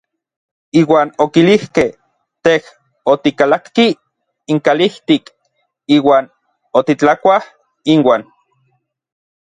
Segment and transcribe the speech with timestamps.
[0.79, 1.89] Iuan okilijkej:
[2.45, 2.59] Tej
[3.13, 3.87] otikalakki
[4.55, 5.31] inkalijtik
[5.99, 6.33] iuan
[6.83, 7.41] otitlakuaj
[7.97, 8.31] inuan.